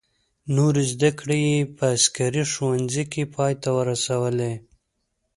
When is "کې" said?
3.11-3.23